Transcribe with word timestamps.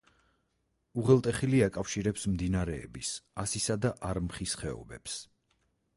უღელტეხილი 1.01 1.59
აკავშირებს 1.65 2.25
მდინარეების 2.35 3.11
ასისა 3.45 3.79
და 3.85 3.95
არმხის 4.13 4.57
ხეობებს. 4.63 5.21